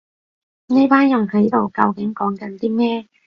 [0.69, 3.07] 呢班人喺度究竟講緊啲咩